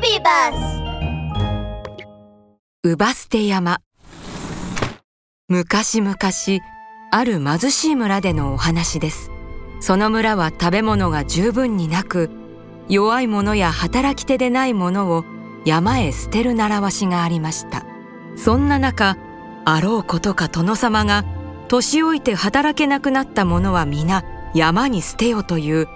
[0.00, 0.82] ビバス
[2.82, 3.80] ウバステ山。
[5.48, 6.16] 昔々
[7.10, 9.30] ある貧しい村でのお話です。
[9.80, 12.30] その村は食べ物が十分になく
[12.88, 15.26] 弱い者や働き手でない者を
[15.66, 17.84] 山へ捨てる習わしがありました。
[18.36, 19.18] そんな中
[19.66, 21.26] あろうことか殿様が
[21.68, 24.24] 年老いて働けなくなった者は皆
[24.54, 25.88] 山に捨てよという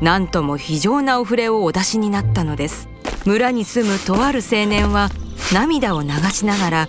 [0.00, 2.91] 何とも非常なお触れをお出しになったのです。
[3.24, 5.08] 村に住むとある青年は
[5.52, 6.88] 涙を流しながら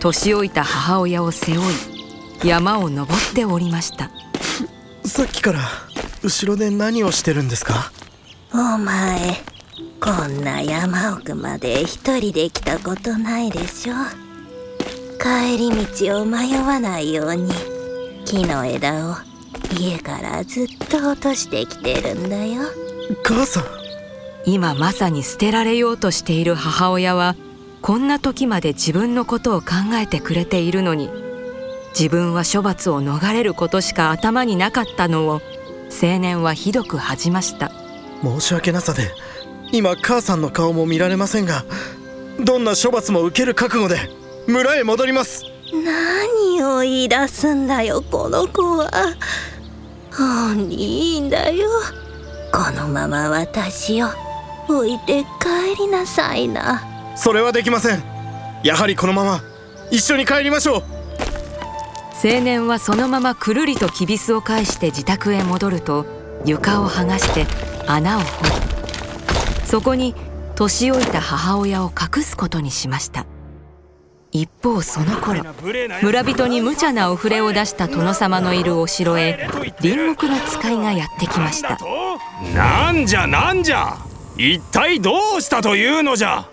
[0.00, 4.10] 年老いた母親を背負い山を登っておりました。
[5.04, 5.60] さっきから
[6.22, 7.90] 後ろで何をしてるんですか？
[8.52, 9.34] お前
[10.00, 13.94] こんな山奥まで一人で来たことないでしょ？
[15.18, 17.50] 帰り道を迷わないように
[18.24, 19.16] 木の枝を
[19.78, 22.62] 家からずっと落としてきてるんだよ。
[23.22, 23.64] 母さん
[24.46, 27.36] 今まさに捨てられようとしている母親は
[27.80, 31.10] こんな時まで自分のことを考えてくれているのに
[31.98, 35.40] 自分は処罰を逃れることしか頭になかったのを
[36.02, 37.70] 青年はひどく恥じました。
[38.22, 39.12] 申し訳なさで
[39.70, 41.64] 今母さんの顔も見られませんが
[42.44, 43.96] どんな処罰も受ける覚悟で
[44.46, 45.44] 村へ戻ります。
[45.72, 48.90] 何を言い出すんだよこの子は。
[50.12, 51.68] ほんにいいんだよ。
[52.52, 54.08] このまま私を
[54.68, 56.82] 置いて帰りなさいな。
[57.16, 58.02] それはできません。
[58.62, 59.42] やはりこのまま
[59.90, 60.82] 一緒に帰りましょう。
[62.24, 66.06] 青年はそのままくるりときびすを返して自宅へ戻ると
[66.46, 67.46] 床を剥がして
[67.86, 68.50] 穴を掘り
[69.66, 70.14] そこに
[70.54, 73.26] 年老いた母親を隠すことにしました。
[74.30, 75.44] 一方その頃
[76.02, 79.48] 村人に無茶なお触れを出した殿様のいるお城へ
[79.80, 81.78] 隣国の使いがやってきました。
[82.52, 83.96] なんじゃなんじゃ
[84.36, 86.46] 一体どうしたというのじゃ？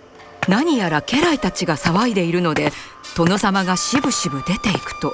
[0.48, 2.72] 何やら家来たちが騒いでいるので
[3.16, 5.12] 殿様がしぶしぶ出ていくと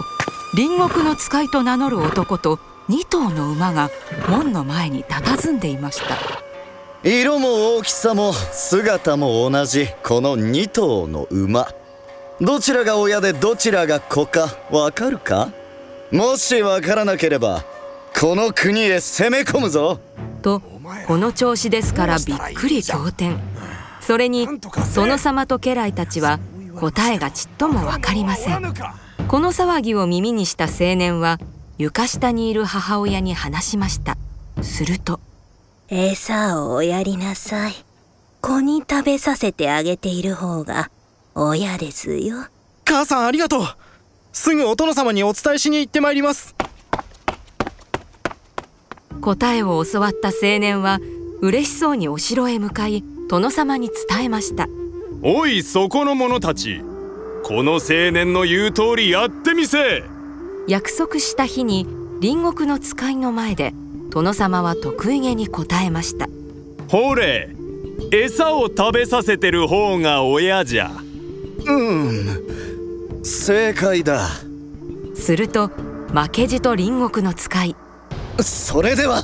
[0.55, 2.59] 隣国の使いと名乗る男と
[2.89, 3.91] 2頭の馬が
[4.29, 6.17] 門の前に佇んでいました。
[7.05, 11.69] 色も大きさも姿も同じこの2頭の馬。
[12.41, 15.51] どちらが親でどちらが子かわかるか？
[16.11, 17.65] もしわからなければ
[18.19, 20.01] この国へ攻め込むぞ。
[20.41, 20.61] と
[21.07, 23.41] この調子ですからびっくり仰天。
[24.01, 24.49] それに
[24.95, 26.39] 殿様と家来たちは
[26.77, 28.63] 答えがちっとも分かりません。
[29.29, 31.39] この騒ぎを耳にした青年は
[31.77, 34.17] 床下にいる母親に話しました。
[34.63, 35.21] すると
[35.89, 37.75] 餌をおやりなさい。
[38.41, 40.91] 子に食べさせてあげている方が
[41.35, 42.47] 親ですよ。
[42.85, 43.63] 母さんありがとう。
[44.33, 46.55] すぐお殿様にお伝えしに行ってまいります
[49.19, 51.01] 答えを教わった青年は
[51.41, 54.69] 嬉しそうにお城へ向かい殿様に伝えました。
[55.23, 56.81] おいそこの者たち。
[57.45, 60.05] この青年の言う通りやってみせ。
[60.67, 61.87] 約束した日に
[62.21, 63.73] 隣国の使いの前で
[64.11, 66.29] 殿様は得意げに答えました。
[66.89, 67.51] ほれ
[68.13, 70.91] 餌を食べさせてる方が親じゃ。
[71.67, 74.29] うん正解だ。
[75.15, 77.77] すると負けじと隣国の使い
[78.43, 79.23] それでは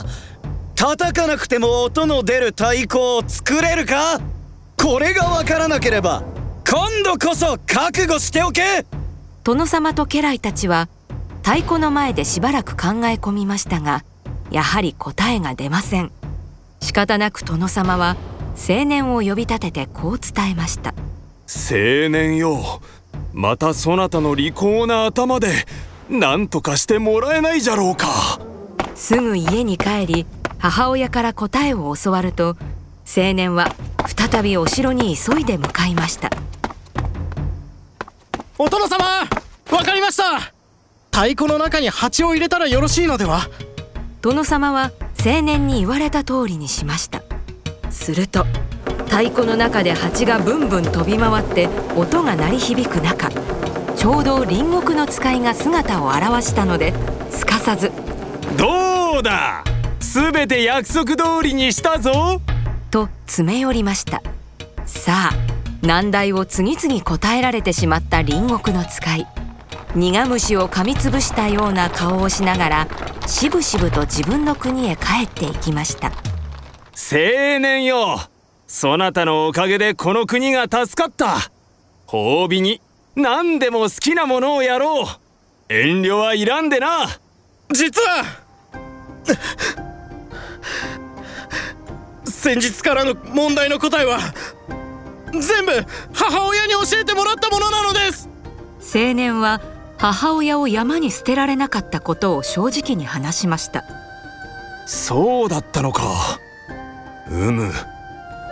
[0.74, 4.20] 叩かなくても音の出る太鼓を作れるか？
[4.76, 6.24] これがわからなければ
[6.68, 8.84] 今度こそ覚悟しておけ！
[9.44, 10.88] 殿様と家来たちは
[11.42, 14.04] 太鼓の前でしばらく考え込みましたが
[14.50, 16.10] やはり答えが出ません。
[16.80, 18.16] 仕方なく殿様は
[18.56, 20.94] 青年を呼び立ててこう伝えました。
[21.46, 22.80] 青年よ
[23.32, 25.66] またそなたの利口な頭で
[26.08, 28.06] 何とかしてもらえないじゃろうか
[28.94, 30.26] すぐ家に帰り
[30.58, 32.56] 母親から答えを教わると
[33.04, 33.74] 青年は
[34.06, 36.30] 再びお城に急いで向かいました。
[38.56, 39.04] お殿様
[39.70, 40.52] わかりました。
[41.10, 43.48] 太鼓の中に蜂を入れたらよろしいのでは？
[44.22, 44.90] 殿様は
[45.24, 47.22] 青年に言われた通りにしました。
[47.90, 48.44] すると
[49.06, 53.28] 太鼓の中で蜂がブンブン飛び回って音が鳴り響く中
[53.96, 56.92] ちょうど隣国の使いが姿を現したので
[57.30, 57.92] すかさず
[58.56, 59.64] どうだ？
[60.00, 62.40] 全て約束通りにしたぞ。
[62.90, 64.22] と詰め寄りました。
[64.86, 69.26] さあ難題を次々答えられてしまった隣国の使い。
[69.94, 72.88] 苦虫を噛みつぶしたような顔をしながら
[73.26, 76.08] しぶしぶと自分の国へ帰っていきました。
[76.08, 78.20] 青年よ。
[78.66, 81.36] そなたのおかげでこの国が助かった。
[82.06, 82.80] 褒美に
[83.14, 85.06] 何でも好きなものをやろう。
[85.68, 87.06] 遠慮はいらんでな。
[87.72, 88.43] 実は
[92.26, 94.18] 先日からの問題の答えは
[95.32, 95.72] 全部
[96.12, 98.28] 母親に教えてもらったものなのです。
[98.94, 99.60] 青年は
[99.98, 103.84] 母親を山に捨てられなかったことを正直に話しました。
[104.86, 106.02] そうだったのか。
[107.30, 107.72] うむ。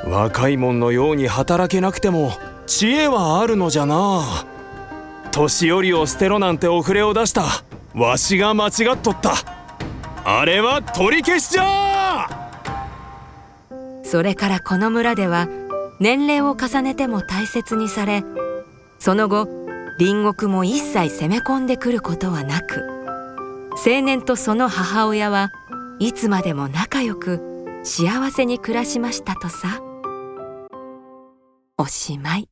[0.06, 2.32] 若いもんのように働けなくても
[2.66, 4.22] 知恵はあるのじゃな。
[5.30, 7.44] 年寄りを捨てろなんてお触れを出した。
[7.94, 9.34] わしが間違っとった
[10.24, 12.28] あれは取り消しじゃ！
[14.04, 15.48] それからこの村では
[16.00, 18.22] 年齢を重ねても大切にされ
[18.98, 19.46] その後
[19.98, 22.82] 隣国も一切攻め込んでくることはなく
[23.84, 25.50] 青年とその母親は
[25.98, 27.40] いつまでも仲良く
[27.84, 29.80] 幸せに暮らしましたとさ。
[31.78, 32.51] おしまい。